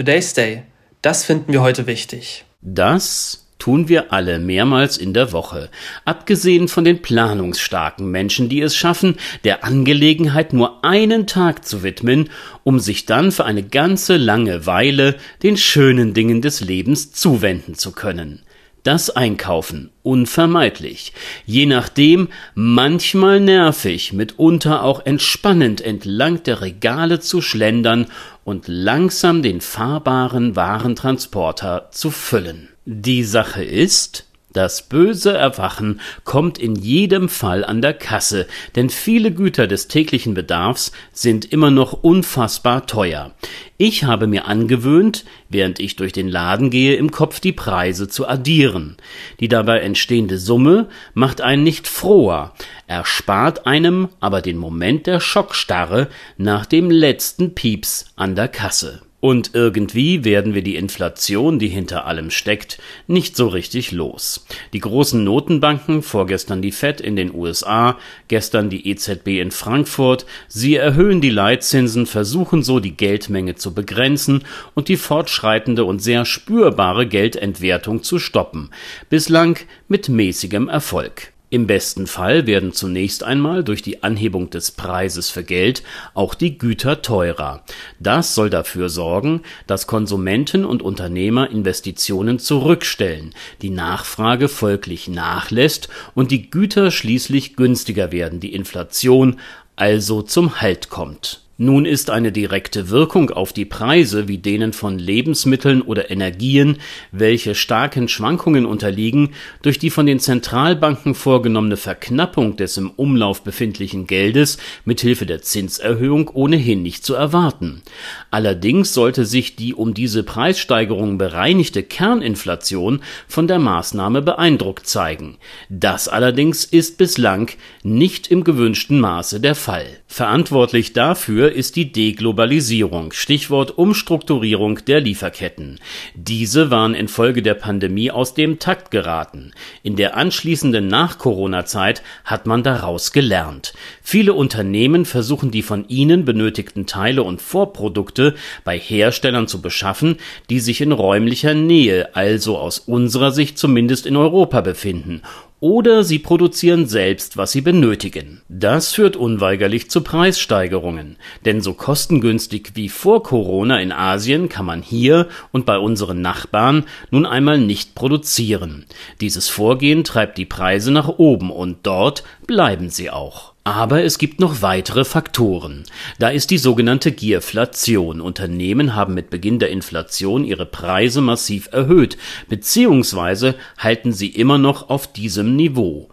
[0.00, 0.62] Today's Day.
[1.02, 2.46] Das finden wir heute wichtig.
[2.62, 5.68] Das tun wir alle mehrmals in der Woche,
[6.06, 12.30] abgesehen von den planungsstarken Menschen, die es schaffen, der Angelegenheit nur einen Tag zu widmen,
[12.64, 17.92] um sich dann für eine ganze lange Weile den schönen Dingen des Lebens zuwenden zu
[17.92, 18.40] können.
[18.82, 21.12] Das Einkaufen unvermeidlich,
[21.44, 28.06] je nachdem manchmal nervig, mitunter auch entspannend entlang der Regale zu schlendern
[28.42, 32.68] und langsam den fahrbaren Warentransporter zu füllen.
[32.86, 39.32] Die Sache ist, das böse Erwachen kommt in jedem Fall an der Kasse, denn viele
[39.32, 43.32] Güter des täglichen Bedarfs sind immer noch unfassbar teuer.
[43.78, 48.28] Ich habe mir angewöhnt, während ich durch den Laden gehe, im Kopf die Preise zu
[48.28, 48.96] addieren.
[49.38, 52.52] Die dabei entstehende Summe macht einen nicht froher,
[52.86, 59.00] erspart einem aber den Moment der Schockstarre nach dem letzten Pieps an der Kasse.
[59.20, 64.46] Und irgendwie werden wir die Inflation, die hinter allem steckt, nicht so richtig los.
[64.72, 70.76] Die großen Notenbanken, vorgestern die Fed in den USA, gestern die EZB in Frankfurt, sie
[70.76, 77.06] erhöhen die Leitzinsen, versuchen so die Geldmenge zu begrenzen und die fortschreitende und sehr spürbare
[77.06, 78.70] Geldentwertung zu stoppen.
[79.10, 81.32] Bislang mit mäßigem Erfolg.
[81.52, 85.82] Im besten Fall werden zunächst einmal durch die Anhebung des Preises für Geld
[86.14, 87.64] auch die Güter teurer.
[87.98, 96.30] Das soll dafür sorgen, dass Konsumenten und Unternehmer Investitionen zurückstellen, die Nachfrage folglich nachlässt und
[96.30, 99.40] die Güter schließlich günstiger werden, die Inflation
[99.74, 101.40] also zum Halt kommt.
[101.62, 106.78] Nun ist eine direkte Wirkung auf die Preise wie denen von Lebensmitteln oder Energien,
[107.12, 114.06] welche starken Schwankungen unterliegen, durch die von den Zentralbanken vorgenommene Verknappung des im Umlauf befindlichen
[114.06, 117.82] Geldes mithilfe der Zinserhöhung ohnehin nicht zu erwarten.
[118.30, 125.36] Allerdings sollte sich die um diese Preissteigerung bereinigte Kerninflation von der Maßnahme beeindruckt zeigen.
[125.68, 127.50] Das allerdings ist bislang
[127.82, 129.84] nicht im gewünschten Maße der Fall.
[130.06, 135.78] Verantwortlich dafür ist die Deglobalisierung, Stichwort Umstrukturierung der Lieferketten.
[136.14, 139.52] Diese waren infolge der Pandemie aus dem Takt geraten.
[139.82, 143.72] In der anschließenden Nach-Corona-Zeit hat man daraus gelernt.
[144.02, 148.34] Viele Unternehmen versuchen die von ihnen benötigten Teile und Vorprodukte
[148.64, 150.16] bei Herstellern zu beschaffen,
[150.48, 155.22] die sich in räumlicher Nähe, also aus unserer Sicht zumindest in Europa befinden
[155.60, 158.40] oder sie produzieren selbst, was sie benötigen.
[158.48, 164.82] Das führt unweigerlich zu Preissteigerungen, denn so kostengünstig wie vor Corona in Asien kann man
[164.82, 168.86] hier und bei unseren Nachbarn nun einmal nicht produzieren.
[169.20, 173.52] Dieses Vorgehen treibt die Preise nach oben und dort bleiben sie auch.
[173.62, 175.84] Aber es gibt noch weitere Faktoren.
[176.18, 178.20] Da ist die sogenannte Gierflation.
[178.20, 182.18] Unternehmen haben mit Beginn der Inflation ihre Preise massiv erhöht,
[182.48, 186.08] beziehungsweise halten sie immer noch auf diesem Niveau.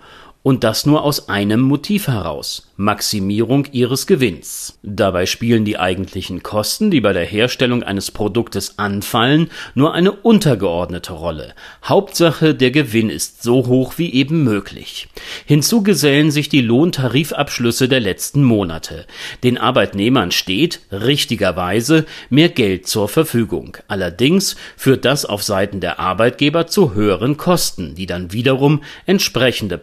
[0.47, 4.77] Und das nur aus einem Motiv heraus Maximierung ihres Gewinns.
[4.83, 11.13] Dabei spielen die eigentlichen Kosten, die bei der Herstellung eines Produktes anfallen, nur eine untergeordnete
[11.13, 11.55] Rolle.
[11.83, 15.07] Hauptsache, der Gewinn ist so hoch wie eben möglich.
[15.45, 19.05] Hinzu gesellen sich die Lohntarifabschlüsse der letzten Monate.
[19.43, 23.77] Den Arbeitnehmern steht, richtigerweise, mehr Geld zur Verfügung.
[23.87, 29.79] Allerdings führt das auf Seiten der Arbeitgeber zu höheren Kosten, die dann wiederum entsprechende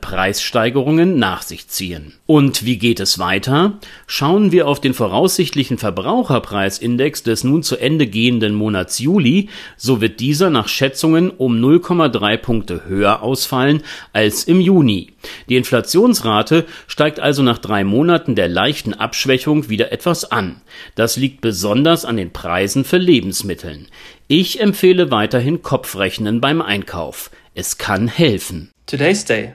[0.54, 2.12] Preissteigerungen nach sich ziehen.
[2.26, 3.80] Und wie geht es weiter?
[4.06, 10.20] Schauen wir auf den voraussichtlichen Verbraucherpreisindex des nun zu Ende gehenden Monats Juli, so wird
[10.20, 13.82] dieser nach Schätzungen um 0,3 Punkte höher ausfallen
[14.12, 15.08] als im Juni.
[15.48, 20.60] Die Inflationsrate steigt also nach drei Monaten der leichten Abschwächung wieder etwas an.
[20.94, 23.88] Das liegt besonders an den Preisen für Lebensmitteln.
[24.28, 27.32] Ich empfehle weiterhin Kopfrechnen beim Einkauf.
[27.56, 28.70] Es kann helfen.
[28.86, 29.54] Today's Day,